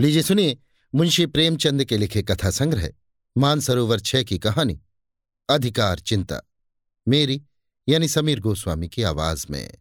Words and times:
लीजिए 0.00 0.22
सुनिए, 0.22 0.58
मुंशी 0.94 1.26
प्रेमचंद 1.26 1.84
के 1.84 1.98
लिखे 1.98 2.22
कथा 2.22 2.50
संग्रह, 2.50 2.92
मानसरोवर 3.38 4.00
छह 4.00 4.22
की 4.22 4.38
कहानी, 4.38 4.80
अधिकार 5.50 5.98
चिंता, 5.98 6.40
मेरी, 7.08 7.42
यानी 7.88 8.08
समीर 8.08 8.40
गोस्वामी 8.40 8.88
की 8.88 9.02
आवाज़ 9.02 9.46
में। 9.50 9.74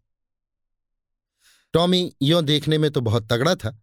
टॉमी, 1.73 2.15
यों 2.21 2.45
देखने 2.45 2.77
में 2.77 2.91
तो 2.91 3.01
बहुत 3.01 3.33
तगड़ा 3.33 3.55
था। 3.55 3.81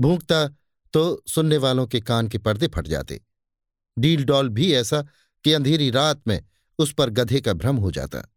भूखता 0.00 0.48
तो 0.92 1.24
सुनने 1.28 1.56
वालों 1.56 1.86
के 1.86 2.00
कान 2.00 2.28
के 2.28 2.38
पर्दे 2.38 2.68
फट 2.68 2.86
जाते। 2.86 3.24
डील 3.98 4.24
डॉल 4.24 4.48
भी 4.48 4.74
ऐसा 4.74 5.02
कि 5.44 5.52
अंधेरी 5.52 5.90
रात 5.90 6.28
में 6.28 6.44
उस 6.78 6.94
पर 6.94 7.10
गधे 7.10 7.40
का 7.40 7.52
भ्रम 7.52 7.76
हो 7.76 7.90
जाता। 7.90 8.34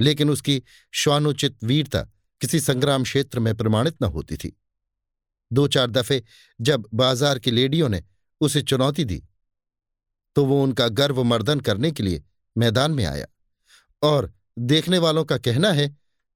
लेकिन 0.00 0.30
उसकी 0.30 0.62
श्वानोचित 0.92 1.64
वीरता 1.64 2.02
किसी 2.40 2.60
संग्राम 2.60 3.02
क्षेत्र 3.02 3.40
में 3.40 3.54
प्रमाणित 3.54 4.02
न 4.02 4.04
होती 4.04 4.36
थी। 4.36 4.58
दो 5.52 5.66
चार 5.68 5.90
दफे 5.90 6.22
जब 6.60 6.88
बाज़ार 6.94 7.38
की 7.38 7.50
लेडियों 7.50 7.88
ने 7.88 8.02
उसे 8.40 8.62
चुनौती 8.62 9.04
दी 9.04 9.22
तो 10.36 10.44
वो 10.44 10.62
उनका 10.62 10.88
गर्व 10.90 11.22
मर्दन 11.24 11.60
करने 11.60 11.90
के 11.90 12.02
लिए 12.02 12.22
मैदान 12.56 12.92
में 12.92 13.04
आया। 13.04 13.26
और 14.02 14.32
देखने 14.58 14.98
वालों 14.98 15.24
का 15.24 15.38
कहना 15.38 15.70
है 15.72 15.88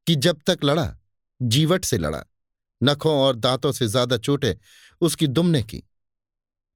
कि 0.06 0.14
जब 0.16 0.40
तक 0.46 0.64
लड़ा, 0.64 0.96
जीवट 1.40 1.84
से 1.84 1.98
लड़ा, 1.98 2.22
नखों 2.80 3.14
और 3.16 3.36
दांतों 3.36 3.72
से 3.72 3.86
ज़्यादा 3.86 4.16
चोटें 4.18 4.54
उसकी 5.00 5.26
दुम 5.26 5.46
ने 5.46 5.62
की। 5.62 5.82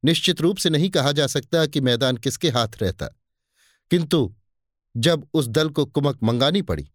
निश्चित 0.02 0.40
रूप 0.40 0.56
से 0.56 0.70
नहीं 0.70 0.90
कहा 0.90 1.12
जा 1.12 1.26
सकता 1.26 1.64
कि 1.66 1.80
मैदान 1.80 2.16
किसके 2.16 2.50
हाथ 2.50 2.82
रहता। 2.82 3.06
किंतु 3.90 4.34
जब 4.94 5.26
उस 5.34 5.48
दल 5.48 5.68
को 5.68 5.84
कुमक 5.86 6.22
मंगानी 6.22 6.62
पड़ी 6.62 6.88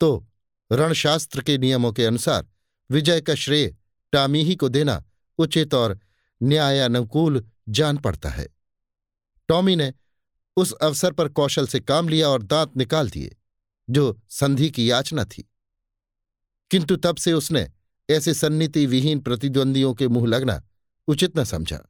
तो 0.00 0.26
रणशास्त्र 0.70 1.42
के 1.42 1.56
नियमों 1.58 1.92
के 1.92 2.04
अनुसार 2.04 2.46
विजय 2.90 3.20
का 3.20 3.34
श्रेय 3.34 3.74
टामीही 4.14 4.54
को 4.56 4.68
देना 4.68 5.04
उचित 5.38 5.74
और 5.74 5.98
न्यायानुकूल 6.42 7.50
जान 7.68 7.96
पड़ता 7.96 8.28
है। 8.28 8.48
टॉमी 9.48 9.76
ने 9.76 9.92
उस 10.56 10.72
अवसर 10.72 11.12
पर 11.12 11.28
कौशल 11.28 11.66
से 11.66 11.80
काम 11.80 12.08
लिया 12.08 12.28
और 12.28 12.42
दांत 12.42 12.76
निकाल 12.76 13.10
दिए, 13.10 13.36
जो 13.90 14.20
संधि 14.28 14.70
की 14.70 14.90
याचना 14.90 15.24
थी। 15.24 15.50
किंतु 16.70 16.96
तब 16.96 17.16
से 17.16 17.32
उसने 17.32 17.70
ऐसे 18.10 18.34
सन्निति 18.34 18.86
विहीन 18.86 19.20
प्रतिद्वंदियों 19.20 19.94
के 19.94 20.08
मुँह 20.08 20.26
लगना 20.26 20.62
उचित 21.08 21.38
न 21.38 21.44
समझा। 21.44 21.80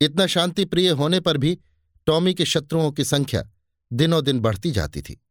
इतना 0.00 0.26
शांति 0.26 0.64
प्रिय 0.64 0.90
होने 0.90 1.20
पर 1.20 1.36
भी 1.36 1.58
टॉमी 2.06 2.34
के 2.34 2.44
शत्रुओं 2.44 2.92
की 2.92 3.04
संख्या 3.04 3.44
दिनों 3.92 4.24
दिन 4.24 4.40
बढ़ती 4.40 4.70
जाती 4.70 5.02
थी। 5.02 5.26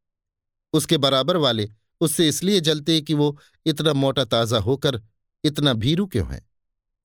उसके 0.74 0.98
बराबर 0.98 1.38
वाले 1.38 1.70
उससे 2.02 2.28
इसलिए 2.28 2.60
जलते 2.60 3.02
कि 3.02 3.14
वो 3.14 3.40
इतना 3.66 3.94
मोटा 3.94 4.26
ताज़ा 4.26 4.58
होकर 4.58 5.02
इतना 5.44 5.74
भीरू 5.74 6.06
क्यों 6.06 6.34
है? 6.34 6.50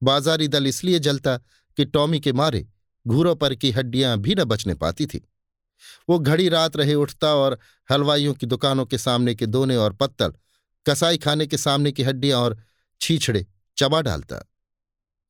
बाजारी 0.02 0.48
दल 0.48 0.66
इसलिए 0.66 0.98
जलता 0.98 1.36
कि 1.76 1.84
टॉमी 1.84 2.20
के 2.20 2.32
मारे 2.32 2.68
घूरों 3.06 3.36
पर 3.36 3.54
की 3.54 3.70
हड्डियाँ 3.70 4.18
भी 4.18 4.34
न 4.34 4.44
बचने 4.44 4.74
पाती 4.74 5.06
थी। 5.06 5.28
वो 6.08 6.18
घड़ी 6.18 6.48
रात 6.48 6.76
रहे 6.76 6.94
उठता 6.94 7.34
और 7.34 7.58
हलवाइयों 7.92 8.34
की 8.34 8.46
दुकानों 8.46 8.86
के 8.86 8.98
सामने 8.98 9.34
के 9.34 9.46
दोने 9.46 9.76
और 9.76 9.92
पत्तल, 9.92 10.32
कसाई 10.88 11.18
खाने 11.18 11.46
के 11.46 11.56
सामने 11.56 11.92
की 11.92 12.02
हड्डियाँ 12.02 12.40
और 12.40 12.62
छीछड़े 13.00 13.46
चबा 13.76 14.00
डालता। 14.00 14.36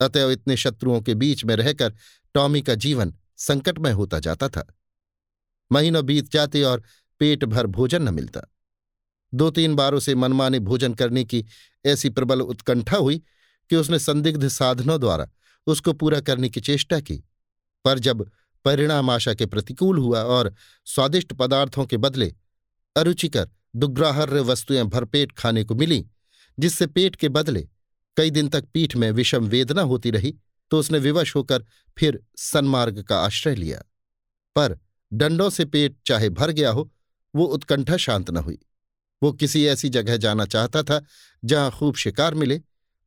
अतएव 0.00 0.30
इतने 0.30 0.56
शत्रुओं 0.56 1.00
के 1.00 1.14
बीच 1.14 1.44
में 1.44 1.56
रहकर 1.56 1.94
टॉमी 2.34 2.62
का 2.62 2.74
जीवन 2.74 3.14
संकटमय 3.36 3.90
होता 3.90 4.18
जाता 4.18 4.48
था। 4.48 4.74
महीनों 5.72 6.06
बीत 6.06 6.32
जाते 6.32 6.62
और 6.62 6.82
पेट 7.18 7.44
भर 7.44 7.66
भोजन 7.66 8.02
न 8.02 8.14
मिलता। 8.14 8.40
दो 9.34 9.50
तीन 9.50 9.74
बार 9.74 9.94
उसे 9.94 10.14
मनमाने 10.14 10.58
भोजन 10.58 10.94
करने 10.94 11.24
की 11.24 11.44
ऐसी 11.86 12.10
प्रबल 12.10 12.40
उत्कंठा 12.40 12.96
हुई 12.96 13.18
कि 13.70 13.76
उसने 13.76 13.98
संदिग्ध 13.98 14.48
साधनों 14.48 15.00
द्वारा 15.00 15.28
उसको 15.66 15.92
पूरा 15.92 16.20
करने 16.20 16.48
की 16.48 16.60
चेष्टा 16.60 17.00
की। 17.00 17.24
पर 17.84 17.98
जब 17.98 18.30
परिणाम 18.64 19.10
आशा 19.10 19.34
के 19.34 19.46
प्रतिकूल 19.46 19.98
हुआ 19.98 20.22
और 20.22 20.54
स्वादिष्ट 20.86 21.32
पदार्थों 21.32 21.86
के 21.86 21.96
बदले 21.96 22.34
अरुचिकर, 22.96 23.48
दुग्राहर्य 23.76 24.40
वस्तुएँ 24.40 24.84
भरपेट 24.84 25.32
खाने 25.32 25.64
को 25.64 25.74
मिली, 25.74 26.06
जिससे 26.58 26.86
पेट 26.86 27.16
के 27.16 27.28
बदले 27.28 27.68
कई 28.16 28.30
दिन 28.30 28.48
तक 28.48 28.64
पीठ 28.64 28.96
में 28.96 29.10
विषम 29.10 29.44
वेदना 29.44 29.82
होती 29.82 30.10
रही 30.10 30.34
तो 30.70 30.78
उसने 30.78 30.98
विवश 30.98 31.36
होकर 31.36 31.64
फिर 31.98 32.20
सन्मार्ग 32.36 33.02
का 33.02 33.18
आश्रय 33.18 33.54
लिया। 33.54 33.78
पर 34.56 34.78
डंडों 35.12 35.50
से 35.50 35.64
पेट 35.64 35.96
चाहे 36.06 36.28
भर 36.28 36.50
गया 36.50 36.70
हो, 36.70 36.92
वो 37.34 37.44
उत्कंठा 37.44 37.96
शांत 37.96 38.30
न 38.30 38.36
हुई। 38.36 38.58
वो 39.22 39.32
किसी 39.32 39.64
ऐसी 39.66 39.88
जगह 39.88 40.16
जाना 40.16 40.44
चाहता 40.46 40.82
था, 40.82 41.00
जहाँ 41.42 41.70
खूब 41.70 41.94
शिकार 41.94 42.34
मिले। 42.34 42.60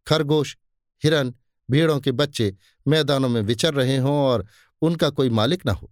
खरगोश, 0.08 0.58
हिरन, 1.04 1.34
भीड़ों 1.70 2.00
के 2.00 2.12
बच्चे 2.12 2.54
मैदानों 2.86 3.30
में 3.30 3.42
विचर 3.42 3.74
रहे 3.74 3.98
हों 3.98 4.16
और 4.16 4.46
उनका 4.82 5.10
कोई 5.10 5.30
मालिक 5.30 5.66
न 5.66 5.70
हो, 5.70 5.92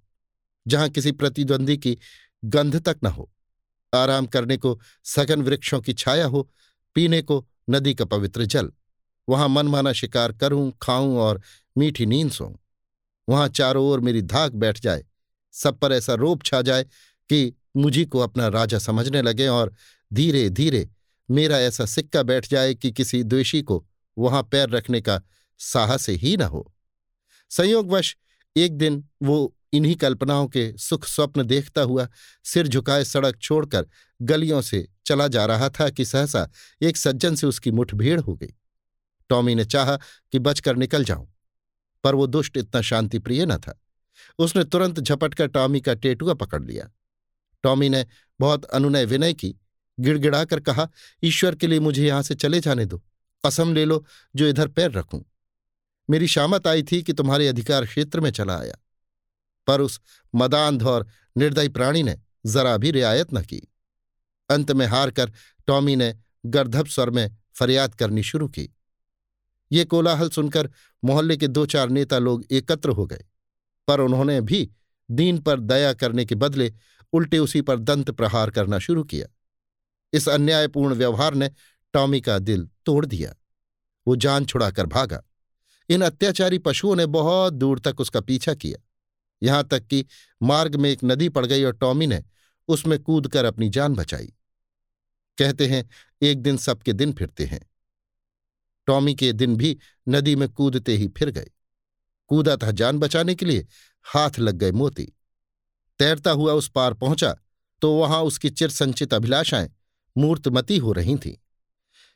जहाँ 0.65 0.89
किसी 0.89 1.11
प्रतिद्वंदी 1.11 1.77
की 1.77 1.97
गंध 2.43 2.81
तक 2.85 2.99
न 3.03 3.07
हो। 3.07 3.29
आराम 3.93 4.25
करने 4.25 4.57
को 4.57 4.79
सघन 5.05 5.41
वृक्षों 5.41 5.79
की 5.81 5.93
छाया 5.93 6.25
हो, 6.25 6.49
पीने 6.95 7.21
को 7.21 7.45
नदी 7.69 7.93
का 7.93 8.05
पवित्र 8.05 8.45
जल। 8.45 8.71
वहाँ 9.27 9.47
मनमाना 9.49 9.93
शिकार 9.93 10.31
करूँ, 10.31 10.71
खाऊं 10.81 11.17
और 11.17 11.41
मीठी 11.75 12.05
नींद 12.05 12.31
सोऊं। 12.31 12.55
वहाँ 13.27 13.47
चारों 13.47 13.85
ओर 13.85 13.99
मेरी 13.99 14.21
धाक 14.21 14.51
बैठ 14.51 14.79
जाए, 14.79 15.03
सब 15.53 15.79
पर 15.79 15.91
ऐसा 15.91 16.13
रोप 16.13 16.43
छा 16.43 16.61
जाए 16.61 16.83
कि 17.29 17.53
मुझी 17.77 18.05
को 18.05 18.19
अपना 18.19 18.47
राजा 18.47 18.77
समझने 18.79 19.21
लगे 19.21 19.47
और 19.47 19.73
धीरे 20.13 20.49
धीरे 20.49 20.89
मेरा 21.29 21.59
ऐसा 21.59 21.85
सिक्का 21.85 22.23
बैठ 22.23 22.47
जाए 22.49 22.73
कि 22.73 22.91
किसी 22.91 23.23
द्वेषी 23.23 23.61
को 23.61 23.85
वहाँ 24.17 24.43
पैर 24.43 24.69
रखने 24.69 25.01
का 25.01 25.21
साहस 25.59 26.09
ही 26.09 26.37
न 26.37 26.41
हो। 26.41 26.73
संयोगवश 27.49 28.15
एक 28.55 28.77
दिन 28.77 29.07
वो 29.23 29.55
इन्हीं 29.73 29.95
कल्पनाओं 29.95 30.47
के 30.47 30.77
सुख 30.77 31.05
स्वप्न 31.05 31.43
देखता 31.43 31.81
हुआ 31.81 32.07
सिर 32.43 32.67
झुकाए 32.67 33.03
सड़क 33.03 33.37
छोड़कर 33.41 33.87
गलियों 34.21 34.61
से 34.61 34.87
चला 35.05 35.27
जा 35.27 35.45
रहा 35.45 35.69
था 35.69 35.89
कि 35.89 36.05
सहसा 36.05 36.49
एक 36.81 36.97
सज्जन 36.97 37.35
से 37.35 37.47
उसकी 37.47 37.71
मुठभेड़ 37.71 38.19
हो 38.19 38.35
गई। 38.35 38.53
टॉमी 39.29 39.55
ने 39.55 39.65
चाहा 39.65 39.97
कि 40.31 40.39
बचकर 40.39 40.75
निकल 40.75 41.03
जाऊँ, 41.03 41.27
पर 42.03 42.15
वो 42.15 42.27
दुष्ट 42.27 42.57
इतना 42.57 42.81
शांतिप्रिय 42.81 43.45
न 43.45 43.57
था। 43.57 43.79
उसने 44.39 44.63
तुरंत 44.63 44.99
झपटकर 44.99 45.47
टॉमी 45.47 45.81
का 45.81 45.93
टेटुआ 45.93 46.33
पकड़ 46.33 46.63
लिया। 46.63 46.89
टॉमी 47.63 47.89
ने 47.89 48.05
बहुत 48.39 48.65
अनुनय 48.65 49.05
विनय 49.05 49.33
की 49.33 49.55
गिड़गिड़ाकर 49.99 50.59
कहा, 50.59 50.89
ईश्वर 51.23 51.55
के 51.55 51.67
लिए 51.67 51.79
मुझे 51.79 52.07
यहाँ 52.07 52.21
से 52.21 52.35
चले 52.35 52.59
जाने 52.59 52.85
दो। 52.85 53.03
कसम 53.45 53.73
ले 53.73 53.85
लो, 53.85 54.05
जो 54.35 54.47
इधर 54.47 54.67
पैर 54.67 54.91
रखूँ। 54.91 55.25
मेरी 56.09 56.27
शामत 56.27 56.67
आई 56.67 56.83
थी 56.83 57.03
कि 57.03 57.13
तुम्हारे 57.13 57.47
अधिकार 57.47 57.85
क्षेत्र 57.85 58.19
में 58.19 58.31
चला 58.31 58.59
आया। 58.59 58.75
पर 59.67 59.81
उस 59.81 60.01
मदांध 60.35 60.83
और 60.83 61.07
निर्दयी 61.37 61.69
प्राणी 61.69 62.03
ने 62.03 62.17
जरा 62.45 62.77
भी 62.77 62.91
रियायत 62.91 63.27
न 63.33 63.41
की। 63.41 63.73
अंत 64.49 64.71
में 64.71 64.87
हार 64.87 65.11
कर 65.11 65.31
टॉमी 65.67 65.95
ने 65.95 66.17
गर्धप 66.45 66.87
स्वर 66.87 67.09
में 67.09 67.37
फरियाद 67.55 67.95
करनी 67.95 68.23
शुरू 68.23 68.47
की। 68.47 68.75
ये 69.71 69.85
कोलाहल 69.85 70.29
सुनकर 70.29 70.69
मोहल्ले 71.05 71.37
के 71.37 71.47
दो 71.47 71.65
चार 71.65 71.89
नेता 71.89 72.19
लोग 72.19 72.45
एकत्र 72.51 72.89
हो 72.89 73.05
गए। 73.05 73.25
पर 73.87 73.99
उन्होंने 73.99 74.41
भी 74.41 74.71
दीन 75.11 75.39
पर 75.39 75.59
दया 75.59 75.93
करने 75.93 76.25
के 76.25 76.35
बदले 76.35 76.73
उल्टे 77.13 77.39
उसी 77.39 77.61
पर 77.61 77.79
दंत 77.79 78.11
प्रहार 78.11 78.51
करना 78.51 78.79
शुरू 78.79 79.03
किया। 79.03 79.27
इस 80.13 80.29
अन्यायपूर्ण 80.29 80.95
व्यवहार 80.95 81.33
ने 81.33 81.51
टॉमी 81.93 82.21
का 82.21 82.39
दिल 82.39 82.69
तोड़ 82.85 83.05
दिया। 83.05 83.35
वो 84.07 84.15
जान 84.15 84.45
छुड़ाकर 84.45 84.85
भागा। 84.85 85.23
इन 85.89 86.01
अत्याचारी 86.01 86.57
पशुओं 86.57 86.95
ने 86.95 87.05
बहुत 87.05 87.53
दूर 87.53 87.79
तक 87.79 87.99
उसका 87.99 88.21
पीछा 88.21 88.53
किया। 88.53 88.83
यहाँ 89.43 89.67
तक 89.67 89.87
कि 89.87 90.05
मार्ग 90.43 90.75
में 90.75 90.89
एक 90.89 90.99
नदी 91.03 91.29
पड़ 91.29 91.45
गई 91.45 91.63
और 91.63 91.73
टॉमी 91.73 92.07
ने 92.07 92.23
उसमें 92.67 92.99
कूदकर 92.99 93.45
अपनी 93.45 93.69
जान 93.69 93.95
बचाई। 93.95 94.33
कहते 95.37 95.67
हैं, 95.67 95.89
एक 96.21 96.41
दिन 96.41 96.57
सबके 96.57 96.93
दिन 96.93 97.13
फिरते 97.13 97.45
हैं। 97.45 97.61
टॉमी 98.87 99.15
के 99.15 99.33
दिन 99.33 99.55
भी 99.55 99.77
नदी 100.09 100.35
में 100.35 100.49
कूदते 100.49 100.95
ही 100.97 101.07
फिर 101.07 101.29
गए। 101.29 101.49
कूदा 102.27 102.57
था 102.57 102.71
जान 102.71 102.99
बचाने 102.99 103.35
के 103.35 103.45
लिए, 103.45 103.67
हाथ 104.03 104.39
लग 104.39 104.55
गए 104.55 104.71
मोती। 104.71 105.13
तैरता 105.99 106.31
हुआ 106.31 106.53
उस 106.53 106.69
पार 106.69 106.93
पहुँचा 106.93 107.37
तो 107.81 107.91
वहाँ 107.93 108.21
उसकी 108.23 108.49
चिर 108.49 108.69
संचित 108.69 109.13
अभिलाषाएँ 109.13 109.69
मूर्तमती 110.19 110.77
हो 110.77 110.91
रही 110.91 111.15
थीं। 111.17 111.35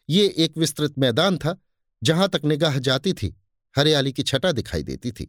ये 0.10 0.36
एक 0.38 0.58
विस्तृत 0.58 1.00
मैदान 1.00 1.38
था, 1.38 1.58
जहाँ 2.04 2.30
तक 2.30 2.42
निगाह 2.46 2.78
जाती 2.78 3.14
थी, 3.14 3.36
हरियाली 3.78 4.14
की 4.14 4.24
छटा 4.24 4.52
दिखाई 4.52 4.84
देती 4.84 5.12
थी। 5.12 5.26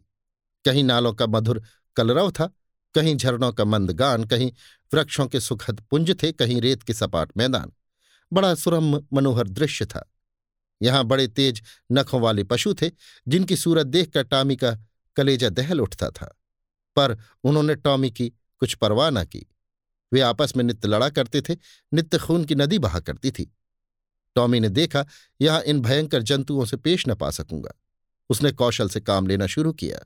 कहीं 0.65 0.83
नालों 0.83 1.13
का 1.13 1.27
मधुर 1.27 1.63
कलरव 1.95 2.31
था, 2.31 2.53
कहीं 2.93 3.15
झरनों 3.15 3.53
का 3.53 3.65
मंद 3.65 3.91
गान 3.91 4.23
कहीं 4.23 4.51
वृक्षों 4.93 5.27
के 5.27 5.39
सुखद 5.39 5.81
पुंज 5.81 6.23
थे, 6.23 6.31
कहीं 6.31 6.61
रेत 6.61 6.83
के 6.83 6.93
सपाट 6.93 7.37
मैदान। 7.37 7.71
बड़ा 8.33 8.55
सुरम 8.55 8.95
मनोहर 9.13 9.47
दृश्य 9.47 9.85
था। 9.85 10.11
यहाँ 10.81 11.03
बड़े 11.03 11.27
तेज 11.27 11.61
नखों 11.91 12.21
वाले 12.21 12.43
पशु 12.43 12.73
थे, 12.73 12.91
जिनकी 13.27 13.55
सूरत 13.55 13.87
देखकर 13.87 14.23
टॉमी 14.23 14.55
का 14.55 14.79
कलेजा 15.15 15.49
दहल 15.49 15.81
उठता 15.81 16.09
था। 16.09 16.41
पर 16.95 17.17
उन्होंने 17.43 17.75
टॉमी 17.75 18.11
की 18.11 18.29
कुछ 18.29 18.75
परवाह 18.75 19.09
न 19.09 19.25
की। 19.25 19.54
वे 20.15 20.21
आपस 20.21 20.53
में 20.57 20.63
नित्य 20.63 20.87
लड़ा 20.87 21.09
करते 21.09 21.41
थे, 21.41 21.55
नित्य 21.93 22.17
खून 22.17 22.43
की 22.45 22.55
नदी 22.55 22.77
बहा 22.79 22.99
करती 22.99 23.31
थी। 23.31 23.51
टॉमी 24.35 24.59
ने 24.59 24.69
देखा, 24.69 25.05
यहाँ 25.41 25.61
इन 25.61 25.79
भयंकर 25.81 26.21
जंतुओं 26.21 26.65
से 26.65 26.77
पेश 26.77 27.07
न 27.07 27.15
पा 27.15 27.31
सकूँगा। 27.31 27.71
उसने 28.29 28.51
कौशल 28.51 28.89
से 28.89 28.99
काम 28.99 29.27
लेना 29.27 29.47
शुरू 29.47 29.71
किया। 29.73 29.99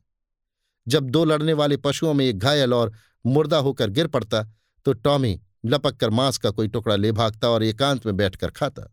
जब 0.88 1.10
दो 1.10 1.24
लड़ने 1.26 1.54
वाले 1.54 1.78
पशुओं 1.78 2.14
में 2.14 2.26
एक 2.26 2.40
घायल 2.40 2.74
और 2.74 2.92
मुर्दा 3.26 3.58
होकर 3.58 3.90
गिर 3.90 4.08
पड़ता 4.08 4.44
तो 4.86 4.94
टॉमी 4.94 5.40
लपक 5.66 5.96
कर 5.96 6.10
मांस 6.10 6.38
का 6.38 6.50
कोई 6.50 6.68
टुकड़ा 6.68 6.96
ले 6.96 7.12
भागता 7.12 7.50
और 7.50 7.64
एकांत 7.64 8.06
में 8.06 8.16
बैठकर 8.18 8.52
खाता। 8.52 8.84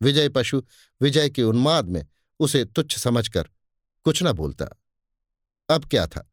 विजय 0.00 0.28
पशु, 0.28 0.62
विजय 1.00 1.28
के 1.30 1.42
उन्माद 1.42 1.88
में 1.88 2.04
उसे 2.40 2.64
तुच्छ 2.64 2.96
समझकर 2.98 3.48
कुछ 4.04 4.22
न 4.22 4.32
बोलता। 4.32 4.68
अब 5.68 5.84
क्या 5.84 6.06
था? 6.06 6.28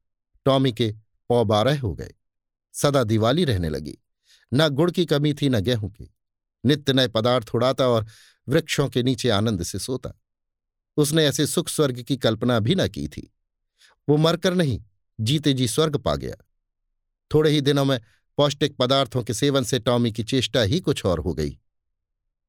टॉमी 0.46 0.72
के 0.72 0.94
पौ 1.30 1.44
बारह 1.46 1.80
हो 1.82 1.94
गए। 1.94 2.14
सदा 2.74 3.04
दिवाली 3.04 3.46
रहने 3.46 3.70
लगी। 3.70 3.98
न 4.54 4.70
गुड़ 4.70 4.92
की 4.92 5.06
कमी 5.06 5.34
थी, 5.34 5.50
न 5.50 5.60
गेहूँ 5.60 5.90
की। 5.90 6.16
नित्य 6.66 6.94
नए 6.94 7.08
पदार्थ 7.08 7.56
उड़ाता 7.56 7.88
और 7.88 8.08
वृक्षों 8.48 8.90
के 8.90 9.04
नीचे 9.04 9.30
आनंद 9.30 9.64
से 9.64 9.80
सोता। 9.80 10.22
उसने 10.98 11.26
ऐसे 11.26 11.48
सुख 11.48 11.70
स्वर्ग 11.70 12.02
की 12.02 12.18
कल्पना 12.18 12.60
भी 12.60 12.76
न 12.76 12.88
की 12.88 13.08
थी। 13.08 13.34
वो 14.10 14.18
मरकर 14.18 14.54
नहीं, 14.54 14.84
जीते 15.20 15.54
जी 15.54 15.68
स्वर्ग 15.68 15.98
पा 15.98 16.16
गया। 16.16 16.36
थोड़े 17.34 17.52
ही 17.52 17.62
दिनों 17.62 17.86
में 17.86 18.00
पौष्टिक 18.38 18.78
पदार्थों 18.78 19.24
के 19.24 19.34
सेवन 19.34 19.64
से 19.64 19.80
टॉमी 19.80 20.12
की 20.12 20.24
चेष्टा 20.24 20.62
ही 20.62 20.80
कुछ 20.80 21.06
और 21.06 21.20
हो 21.20 21.34
गई। 21.34 21.60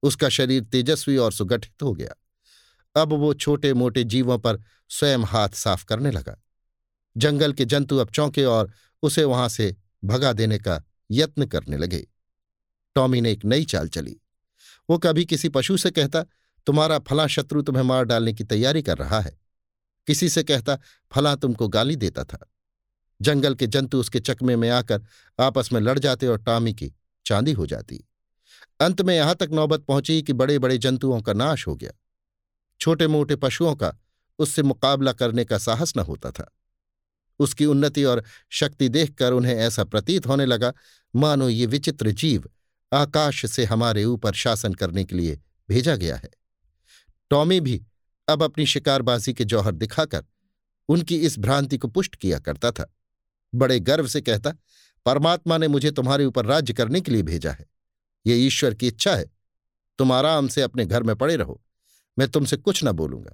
उसका 0.03 0.29
शरीर 0.29 0.65
तेजस्वी 0.65 1.17
और 1.17 1.33
सुगठित 1.33 1.83
हो 1.83 1.93
गया। 1.93 2.15
अब 3.01 3.13
वो 3.13 3.35
छोटे 3.35 3.75
मोटे 3.75 4.05
जीवों 4.05 4.39
पर 4.39 4.63
स्वयं 4.89 5.19
हाथ 5.19 5.49
साफ़ 5.49 5.85
करने 5.85 6.11
लगा। 6.11 6.43
जंगल 7.17 7.53
के 7.53 7.65
जंतु 7.65 7.97
अब 7.97 8.11
चौंके 8.11 8.45
और 8.45 8.73
उसे 9.03 9.25
वहाँ 9.25 9.49
से 9.49 9.77
भगा 10.05 10.33
देने 10.33 10.59
का 10.59 10.83
यत्न 11.11 11.47
करने 11.47 11.77
लगे। 11.77 12.07
टॉमी 12.95 13.21
ने 13.21 13.33
एक 13.33 13.45
नई 13.45 13.65
चाल 13.65 13.89
चली। 13.89 14.21
वो 14.91 14.99
कभी 14.99 15.25
किसी 15.25 15.49
पशु 15.49 15.77
से 15.77 15.91
कहता, 15.91 16.23
तुम्हारा 16.67 16.99
फला 16.99 17.27
शत्रु 17.27 17.63
तुम्हें 17.63 17.83
मार 17.83 18.05
डालने 18.05 18.33
की 18.33 18.45
तैयारी 18.45 18.83
कर 18.83 18.99
रहा 18.99 19.21
है। 19.21 19.41
किसी 20.07 20.29
से 20.29 20.43
कहता, 20.43 20.79
फला 21.13 21.35
तुमको 21.35 21.69
गाली 21.69 21.97
देता 21.97 22.25
था। 22.25 22.53
जंगल 23.23 23.55
के 23.55 23.67
जंतु 23.67 24.01
उसके 24.01 24.21
चकमे 24.21 24.57
में 24.57 24.71
आकर 24.71 25.03
आपस 25.41 25.73
में 25.73 25.81
लड़ 25.81 25.99
जाते 25.99 26.27
और 26.27 26.39
टॉमी 26.39 26.75
की 26.75 26.93
चांदी 27.27 27.53
हो 27.53 27.67
जाती। 27.67 28.09
अंत 28.81 29.03
में 29.03 29.17
यहाँ 29.17 29.35
तक 29.35 29.49
नौबत 29.53 29.81
पहुँची 29.81 30.23
कि 30.23 30.33
बड़े 30.33 30.59
बड़े 30.59 30.79
जंतुओं 30.79 31.21
का 31.21 31.33
नाश 31.33 31.67
हो 31.67 31.77
गया। 31.77 31.91
छोटे 32.81 33.07
मोटे 33.07 33.37
पशुओं 33.37 33.75
का 33.75 33.97
उससे 34.39 34.63
मुकाबला 34.63 35.13
करने 35.13 35.45
का 35.45 35.59
साहस 35.59 35.97
न 35.97 36.01
होता 36.01 36.31
था। 36.31 36.53
उसकी 37.39 37.67
उन्नति 37.67 38.05
और 38.05 38.25
शक्ति 38.51 38.89
देखकर 38.89 39.33
उन्हें 39.33 39.55
ऐसा 39.55 39.85
प्रतीत 39.85 40.27
होने 40.27 40.47
लगा, 40.47 40.73
मानो 41.17 41.49
ये 41.49 41.67
विचित्र 41.67 42.11
जीव 42.11 42.51
आकाश 42.93 43.47
से 43.47 43.65
हमारे 43.65 44.05
ऊपर 44.05 44.33
शासन 44.33 44.75
करने 44.75 45.05
के 45.05 45.17
लिए 45.17 45.41
भेजा 45.69 45.97
गया 45.97 46.17
है। 46.17 46.31
टॉमी 47.31 47.61
भी 47.61 47.83
अब 48.29 48.43
अपनी 48.43 48.67
शिकारबाजी 48.67 49.33
के 49.33 49.45
जौहर 49.45 49.73
दिखाकर 49.73 50.25
उनकी 50.89 51.17
इस 51.17 51.39
भ्रांति 51.39 51.79
को 51.79 51.89
पुष्ट 51.89 52.17
किया 52.17 52.39
करता 52.39 52.71
था। 52.71 52.95
बड़े 53.55 53.81
गर्व 53.81 54.07
से 54.07 54.21
कहता, 54.21 54.53
परमात्मा 55.07 55.59
ने 55.59 55.69
मुझे 55.69 55.91
तुम्हारे 55.91 56.25
ऊपर 56.25 56.47
राज्य 56.47 56.73
करने 56.73 57.01
के 57.01 57.13
लिए 57.13 57.23
भेजा 57.23 57.53
है। 57.53 57.67
ये 58.27 58.37
ईश्वर 58.37 58.75
की 58.75 58.87
इच्छा 58.87 59.17
है। 59.17 59.31
तुम 59.99 60.13
आराम 60.13 60.49
से 60.49 60.63
अपने 60.63 60.87
घर 60.87 61.03
में 61.03 61.17
पड़े 61.17 61.37
रहो। 61.37 61.63
मैं 62.19 62.29
तुमसे 62.29 62.57
कुछ 62.57 62.85
न 62.85 62.93
बोलूँगा। 62.93 63.33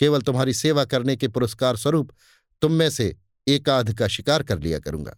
केवल 0.00 0.22
तुम्हारी 0.22 0.54
सेवा 0.54 0.84
करने 0.84 1.16
के 1.16 1.28
पुरस्कार 1.28 1.76
स्वरूप 1.76 2.12
तुम 2.62 2.72
में 2.72 2.90
से 2.90 3.16
एकाध 3.48 3.92
का 3.94 4.08
शिकार 4.08 4.42
कर 4.42 4.58
लिया 4.58 4.78
करूँगा। 4.78 5.14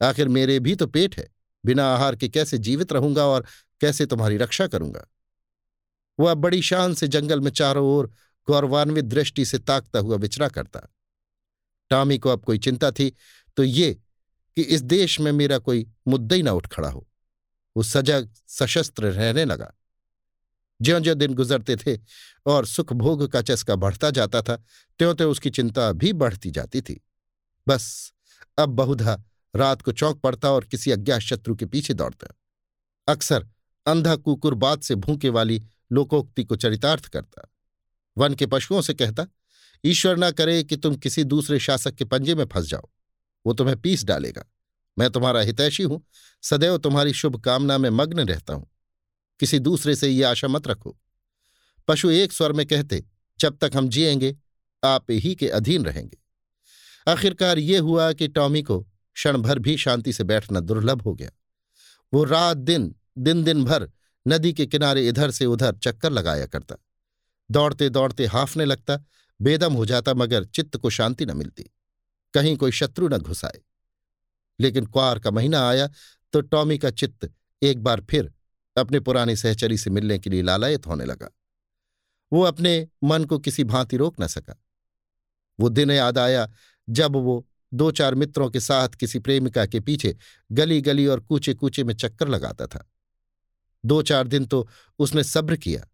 आखिर 0.00 0.28
मेरे 0.28 0.58
भी 0.60 0.74
तो 0.74 0.86
पेट 0.86 1.16
है, 1.16 1.28
बिना 1.64 1.86
आहार 1.86 2.16
के 2.16 2.28
कैसे 2.28 2.58
जीवित 2.58 2.92
रहूँगा 2.92 3.26
और 3.26 3.46
कैसे 3.80 4.06
तुम्हारी 4.06 4.36
रक्षा 4.36 4.66
करूँगा? 4.66 5.06
वह 6.18 6.34
बड़ी 6.34 6.62
शान 6.62 6.94
से 6.94 7.08
जंगल 7.08 7.40
में 7.40 7.50
चारों 7.50 7.86
ओर 7.86 8.10
गौरवान्वित 8.48 9.04
दृष्टि 9.04 9.44
से 9.44 9.58
ताकता 9.58 9.98
हुआ 9.98 10.16
विचरा 10.16 10.48
करता। 10.48 10.80
टॉमी 11.90 12.18
को 12.18 12.28
अब 12.28 12.44
कोई 12.44 12.58
चिंता 12.58 12.90
थी 12.90 13.12
तो 13.56 13.64
ये 13.64 13.92
कि 14.56 14.62
इस 14.62 14.82
देश 14.82 15.18
में 15.20 15.30
मेरा 15.32 15.58
कोई 15.58 15.86
मुद्दा 16.08 16.36
ही 16.36 16.42
ना 16.42 16.52
उठ 16.52 16.66
खड़ा 16.66 16.88
हो। 16.88 17.06
वो 17.76 17.82
सजग 17.82 18.30
सशस्त्र 18.48 19.10
रहने 19.10 19.44
लगा। 19.44 19.72
ज्यो 20.80 21.00
ज्यो 21.00 21.14
दिन 21.14 21.34
गुजरते 21.34 21.76
थे 21.76 21.98
और 22.46 22.66
सुख 22.66 22.92
भोग 22.92 23.26
का 23.28 23.42
चस्का 23.42 23.74
बढ़ता 23.76 24.10
जाता 24.10 24.42
था 24.42 24.56
त्यों 24.98 25.14
त्यों 25.14 25.30
उसकी 25.30 25.50
चिंता 25.50 25.90
भी 25.92 26.12
बढ़ती 26.12 26.50
जाती 26.50 26.80
थी। 26.80 27.00
बस, 27.68 28.12
अब 28.58 28.68
बहुधा 28.68 29.22
रात 29.56 29.82
को 29.82 29.92
चौंक 29.92 30.20
पड़ता 30.20 30.50
और 30.50 30.64
किसी 30.64 30.90
अज्ञात 30.90 31.20
शत्रु 31.20 31.54
के 31.54 31.66
पीछे 31.66 31.94
दौड़ता 31.94 32.34
अक्सर 33.08 33.48
अंधा 33.86 34.16
कुकुर 34.16 34.54
बात 34.54 34.82
से 34.82 34.94
भूखे 34.94 35.28
वाली 35.28 35.62
लोकोक्ति 35.92 36.44
को 36.44 36.56
चरितार्थ 36.56 37.06
करता 37.06 37.52
वन 38.18 38.34
के 38.34 38.46
पशुओं 38.46 38.82
से 38.82 38.94
कहता, 38.94 39.26
ईश्वर 39.84 40.16
ना 40.16 40.30
करे 40.30 40.64
कि 40.64 40.76
तुम 40.76 40.96
किसी 40.96 41.24
दूसरे 41.24 41.58
शासक 41.58 41.94
के 41.94 42.04
पंजे 42.04 42.34
में 42.34 42.44
फंस 42.44 42.64
जाओ। 42.64 42.88
वो 43.46 43.52
तुम्हें 43.52 43.80
पीस 43.80 44.04
डालेगा। 44.04 44.44
मैं 44.98 45.10
तुम्हारा 45.10 45.40
हितैषी 45.40 45.82
हूँ। 45.82 46.06
सदैव 46.42 46.78
तुम्हारी 46.78 47.12
शुभकामना 47.12 47.78
में 47.78 47.90
मग्न 47.90 48.20
रहता 48.20 48.54
हूँ। 48.54 48.70
किसी 49.40 49.58
दूसरे 49.58 49.96
से 49.96 50.08
ये 50.08 50.22
आशा 50.22 50.48
मत 50.48 50.66
रखो 50.66 50.98
पशु 51.88 52.10
एक 52.10 52.32
स्वर 52.32 52.52
में 52.52 52.66
कहते, 52.66 53.04
जब 53.40 53.56
तक 53.56 53.70
हम 53.76 53.88
जिएँगे, 53.88 54.36
आप 54.84 55.06
ही 55.10 55.34
के 55.34 55.48
अधीन 55.48 55.84
रहेंगे। 55.84 56.27
आखिरकार 57.08 57.58
ये 57.58 57.78
हुआ 57.78 58.12
कि 58.12 58.28
टॉमी 58.28 58.62
को 58.62 58.80
क्षण 59.14 59.38
भर 59.38 59.58
भी 59.58 59.76
शांति 59.76 60.12
से 60.12 60.24
बैठना 60.24 60.60
दुर्लभ 60.60 61.02
हो 61.02 61.14
गया। 61.14 61.30
वो 62.14 62.24
रात 62.24 62.56
दिन 62.56 62.94
दिन 63.18 63.44
दिन 63.44 63.64
भर 63.64 63.90
नदी 64.28 64.52
के 64.52 64.66
किनारे 64.66 65.08
इधर 65.08 65.30
से 65.30 65.46
उधर 65.46 65.76
चक्कर 65.76 66.12
लगाया 66.12 66.46
करता। 66.46 66.76
दौड़ते 67.50 67.88
दौड़ते 67.88 68.26
हाफने 68.26 68.64
लगता, 68.64 69.04
बेदम 69.40 69.74
हो 69.74 69.86
जाता 69.86 70.14
मगर 70.14 70.44
चित्त 70.44 70.76
को 70.76 70.90
शांति 70.90 71.26
न 71.26 71.36
मिलती। 71.36 71.70
कहीं 72.34 72.56
कोई 72.56 72.72
शत्रु 72.72 73.08
न 73.08 73.18
घुसाए। 73.18 73.60
लेकिन 74.60 74.86
क्वार 74.86 75.18
का 75.18 75.30
महीना 75.30 75.68
आया 75.68 75.90
तो 76.32 76.40
टॉमी 76.40 76.78
का 76.78 76.90
चित्त 76.90 77.32
एक 77.62 77.82
बार 77.82 78.00
फिर 78.00 78.32
अपने 78.76 79.00
पुराने 79.00 79.36
सहचरी 79.36 79.78
से 79.78 79.90
मिलने 79.90 80.18
के 80.18 80.30
लिए 80.30 80.42
लालायत 80.42 80.86
होने 80.86 81.04
लगा। 81.04 81.28
वो 82.32 82.42
अपने 82.42 82.88
मन 83.04 83.24
को 83.24 83.38
किसी 83.38 83.64
भांति 83.64 83.96
रोक 83.96 84.20
न 84.20 84.26
सका। 84.26 84.62
वो 85.60 85.68
दिन 85.68 85.90
याद 85.90 86.18
आया 86.18 86.52
जब 86.88 87.12
वो 87.12 87.46
दो 87.74 87.90
चार 87.90 88.14
मित्रों 88.14 88.50
के 88.50 88.60
साथ 88.60 88.88
किसी 88.88 89.18
प्रेमिका 89.18 89.66
के 89.66 89.80
पीछे 89.80 90.16
गली 90.52 90.80
गली 90.80 91.06
और 91.06 91.20
कूचे 91.20 91.54
कूचे 91.54 91.84
में 91.84 91.94
चक्कर 91.94 92.28
लगाता 92.28 92.66
था। 92.66 92.90
दो 93.84 94.02
चार 94.02 94.28
दिन 94.28 94.46
तो 94.46 94.68
उसने 94.98 95.24
सब्र 95.24 95.56
किया, 95.56 95.86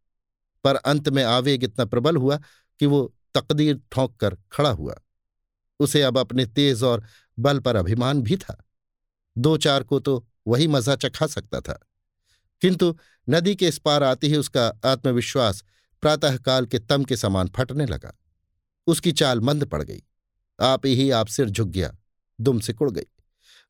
पर 0.64 0.76
अंत 0.76 1.08
में 1.08 1.22
आवेग 1.24 1.64
इतना 1.64 1.84
प्रबल 1.84 2.16
हुआ 2.16 2.36
कि 2.80 2.86
वो 2.86 3.14
तकदीर 3.34 3.80
ठोंक 3.92 4.16
कर 4.16 4.36
खड़ा 4.52 4.70
हुआ। 4.70 4.94
उसे 5.80 6.02
अब 6.02 6.18
अपने 6.18 6.46
तेज 6.46 6.82
और 6.82 7.04
बल 7.38 7.58
पर 7.58 7.76
अभिमान 7.76 8.22
भी 8.22 8.36
था। 8.36 8.64
दो 9.38 9.56
चार 9.56 9.82
को 9.82 10.00
तो 10.00 10.26
वही 10.46 10.66
मज़ा 10.66 10.96
चखा 10.96 11.26
सकता 11.26 11.60
था। 11.60 11.78
किंतु 12.60 12.96
नदी 13.28 13.54
के 13.56 13.68
इस 13.68 13.78
पार 13.78 14.02
आते 14.02 14.26
ही 14.26 14.36
उसका 14.36 14.66
आत्मविश्वास 14.84 15.64
प्रातःकाल 16.02 16.66
के 16.66 16.78
तम 16.78 17.04
के 17.04 17.16
समान 17.16 17.48
फटने 17.48 17.86
लगा। 17.86 18.12
उसकी 18.86 19.12
चाल 19.12 19.40
मंद 19.40 19.64
पड़ 19.64 19.82
गई। 19.82 20.02
आप 20.60 20.86
ही 20.86 21.10
आप 21.10 21.26
सिर 21.26 21.50
झुक 21.50 21.68
गया 21.68 21.96
दुम 22.40 22.60
सिकुड़ 22.60 22.90
गई। 22.90 23.06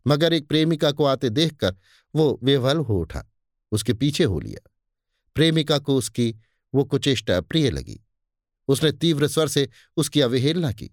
मगर 0.07 0.33
एक 0.33 0.49
प्रेमिका 0.49 0.93
को 0.93 1.05
आते 1.05 1.31
देखकर 1.31 1.77
वो 2.15 2.41
विवल 2.43 2.77
हो 2.77 3.01
उठा, 3.01 3.25
उसके 3.73 3.95
पीछे 3.95 4.25
हो 4.25 4.41
लिया। 4.41 4.71
प्रेमिका 5.35 5.79
को 5.79 5.97
उसकी 5.97 6.37
वो 6.75 6.85
कुचेष्टा 6.85 7.41
प्रिय 7.41 7.71
लगी। 7.71 8.01
उसने 8.69 8.93
तीव्र 8.93 9.29
स्वर 9.29 9.49
से 9.49 9.69
उसकी 9.97 10.21
अवहेलना 10.21 10.73
की। 10.73 10.91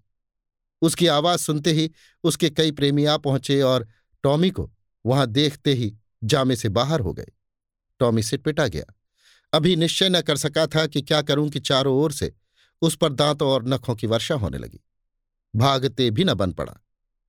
उसकी 0.82 1.06
आवाज़ 1.06 1.40
सुनते 1.40 1.72
ही 1.72 1.90
उसके 2.24 2.50
कई 2.50 2.72
प्रेमी 2.72 3.04
आ 3.04 3.16
पहुँचे 3.16 3.60
और 3.62 3.88
टॉमी 4.22 4.50
को 4.50 4.72
वहाँ 5.06 5.26
देखते 5.26 5.74
ही 5.74 5.96
जामे 6.24 6.56
से 6.56 6.68
बाहर 6.68 7.00
हो 7.00 7.12
गए। 7.12 7.26
टॉमी 7.98 8.22
से 8.22 8.36
पिटा 8.36 8.66
गया। 8.66 8.84
अभी 9.52 9.76
निश्चय 9.76 10.08
न 10.08 10.20
कर 10.20 10.36
सका 10.36 10.66
था 10.66 10.86
कि 10.86 11.02
क्या 11.02 11.22
करूँ 11.22 11.48
कि 11.50 11.60
चारों 11.60 11.96
ओर 11.96 12.12
से 12.12 12.32
उस 12.82 12.96
पर 12.96 13.12
दांतों 13.12 13.48
और 13.48 13.68
नखों 13.68 13.94
की 13.94 14.06
वर्षा 14.06 14.34
होने 14.34 14.58
लगी। 14.58 14.80
भागते 15.56 16.10
भी 16.10 16.24
न 16.24 16.34
बन 16.34 16.52
पड़ा। 16.52 16.74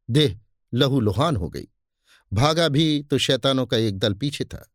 देह 0.09 0.39
लहू 0.73 0.99
लुहान 0.99 1.35
हो 1.35 1.49
गई। 1.49 1.67
भागा 2.33 2.67
भी 2.67 3.03
तो 3.03 3.17
शैतानों 3.17 3.65
का 3.65 3.77
एक 3.77 3.99
दल 3.99 4.13
पीछे 4.13 4.45
था। 4.45 4.73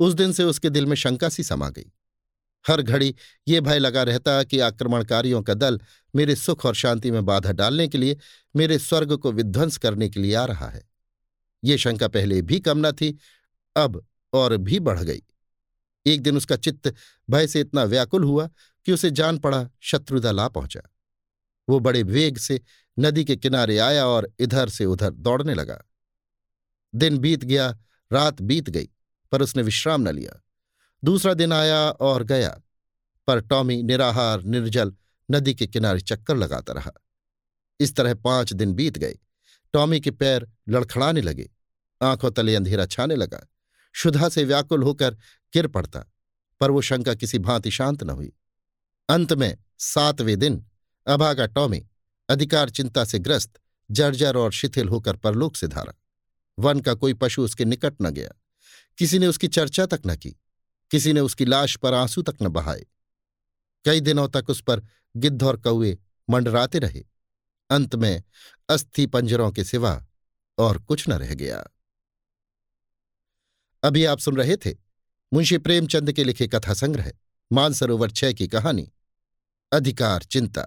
उस 0.00 0.14
दिन 0.14 0.32
से 0.32 0.44
उसके 0.44 0.70
दिल 0.70 0.86
में 0.86 0.96
शंका 0.96 1.28
सी 1.28 1.42
समा 1.42 1.70
गई। 1.70 1.92
हर 2.68 2.82
घड़ी 2.82 3.14
ये 3.48 3.60
भय 3.60 3.78
लगा 3.78 4.02
रहता 4.02 4.42
कि 4.42 4.58
आक्रमणकारियों 4.58 5.42
का 5.42 5.54
दल 5.54 5.80
मेरे 6.14 6.36
सुख 6.36 6.66
और 6.66 6.74
शांति 6.74 7.10
में 7.10 7.24
बाधा 7.24 7.52
डालने 7.52 7.88
के 7.88 7.98
लिए, 7.98 8.16
मेरे 8.56 8.78
स्वर्ग 8.78 9.16
को 9.16 9.32
विध्वंस 9.32 9.76
करने 9.76 10.08
के 10.08 10.20
लिए 10.20 10.34
आ 10.34 10.44
रहा 10.44 10.68
है। 10.68 10.88
ये 11.64 11.78
शंका 11.78 12.08
पहले 12.08 12.42
भी 12.42 12.60
कम 12.60 12.86
न 12.86 12.92
थी, 12.92 13.18
अब 13.76 14.06
और 14.32 14.56
भी 14.56 14.80
बढ़ 14.80 15.00
गई। 15.00 15.22
एक 16.06 16.22
दिन 16.22 16.36
उसका 16.36 16.56
चित्त 16.56 16.94
भय 17.30 17.46
से 17.46 17.60
इतना 17.60 17.84
व्याकुल 17.84 18.24
हुआ 18.24 18.50
कि 18.86 18.92
उसे 18.92 19.10
जान 19.10 19.38
पड़ा 19.38 19.70
शत्रुदा 19.80 20.32
ला 20.32 20.48
पहुँचा। 20.48 20.80
वो 21.68 21.80
बड़े 21.80 22.02
वेग 22.02 22.38
से 22.38 22.60
नदी 22.98 23.24
के 23.24 23.36
किनारे 23.36 23.78
आया 23.78 24.06
और 24.06 24.32
इधर 24.38 24.68
से 24.68 24.84
उधर 24.84 25.10
दौड़ने 25.10 25.54
लगा। 25.54 25.82
दिन 26.94 27.18
बीत 27.18 27.44
गया, 27.44 27.78
रात 28.12 28.42
बीत 28.42 28.70
गई, 28.70 28.88
पर 29.32 29.42
उसने 29.42 29.62
विश्राम 29.62 30.00
न 30.02 30.08
लिया। 30.08 30.40
दूसरा 31.04 31.34
दिन 31.34 31.52
आया 31.52 31.90
और 31.90 32.24
गया, 32.24 32.60
पर 33.28 33.40
टॉमी 33.40 33.82
निराहार, 33.82 34.42
निर्जल 34.42 34.92
नदी 35.30 35.54
के 35.54 35.66
किनारे 35.66 36.00
चक्कर 36.00 36.36
लगाता 36.36 36.72
रहा। 36.72 36.92
इस 37.80 37.96
तरह 37.96 38.14
पाँच 38.14 38.52
दिन 38.52 38.72
बीत 38.72 38.98
गए। 38.98 39.18
टॉमी 39.72 40.00
के 40.00 40.10
पैर 40.10 40.48
लड़खड़ाने 40.68 41.20
लगे, 41.20 41.50
आँखों 42.02 42.30
तले 42.30 42.54
अंधेरा 42.54 42.86
छाने 42.86 43.16
लगा। 43.16 43.46
शुद्धा 43.94 44.28
से 44.28 44.44
व्याकुल 44.44 44.82
होकर 44.82 45.14
गिर 45.52 45.66
पड़ता, 45.66 46.04
पर 46.60 46.70
वो 46.70 46.80
शंका 46.80 47.14
किसी 47.14 47.38
भांति 47.38 47.70
शांत 47.70 48.02
न 48.02 48.10
हुई। 48.10 48.32
अंत 49.08 49.32
में 49.32 49.56
सातवें 49.78 50.38
दिन 50.38 50.64
अभागा 51.08 51.46
टॉमी, 51.46 51.88
अधिकार 52.28 52.70
चिंता 52.70 53.04
से 53.04 53.18
ग्रस्त, 53.18 53.60
जर्जर 53.90 54.36
और 54.36 54.52
शिथिल 54.52 54.88
होकर 54.88 55.16
परलोक 55.16 55.56
से 55.56 55.68
धारा। 55.68 55.94
वन 56.58 56.80
का 56.80 56.94
कोई 56.94 57.14
पशु 57.14 57.42
उसके 57.42 57.64
निकट 57.64 57.94
न 58.02 58.10
गया। 58.10 58.30
किसी 58.98 59.18
ने 59.18 59.26
उसकी 59.26 59.48
चर्चा 59.48 59.86
तक 59.86 60.00
न 60.06 60.16
की। 60.16 60.30
किसी 60.90 61.12
ने 61.12 61.20
उसकी 61.20 61.44
लाश 61.44 61.76
पर 61.76 61.94
आँसू 61.94 62.22
तक 62.22 62.36
न 62.42 62.48
बहाए। 62.48 62.86
कई 63.84 64.00
दिनों 64.00 64.28
तक 64.28 64.50
उस 64.50 64.62
पर 64.62 64.82
गिद्ध 65.16 65.42
और 65.42 65.56
कौए 65.56 65.98
मंडराते 66.30 66.78
रहे। 66.78 67.04
अंत 67.70 67.94
में 67.94 68.22
अस्थि 68.68 69.06
पंजरों 69.06 69.52
के 69.52 69.64
सिवा 69.64 70.06
और 70.58 70.78
कुछ 70.78 71.08
न 71.08 71.12
रह 71.12 71.34
गया। 71.34 71.68
अभी 73.82 74.04
आप 74.04 74.18
सुन 74.18 74.36
रहे 74.36 74.56
थे 74.56 74.76
मुंशी 75.32 75.58
प्रेमचंद 75.58 76.12
के 76.12 76.24
लिखे 76.24 76.48
कथा 76.48 76.74
संग्रह, 76.74 77.12
मानसरोवर 77.52 78.10
छह 78.10 78.32
की 78.32 78.48
कहानी, 78.48 78.92
अधिकार 79.72 80.22
चिंता। 80.22 80.66